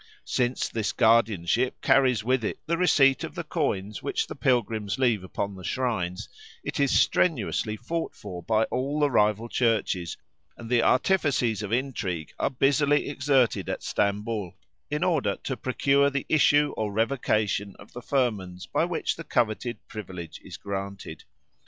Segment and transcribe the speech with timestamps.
[0.25, 5.23] Since this guardianship carries with it the receipt of the coins which the pilgrims leave
[5.23, 6.27] upon the shrines,
[6.63, 10.17] it is strenuously fought for by all the rival Churches,
[10.57, 14.57] and the artifices of intrigue are busily exerted at Stamboul
[14.89, 19.87] in order to procure the issue or revocation of the firmans by which the coveted
[19.87, 21.25] privilege is granted.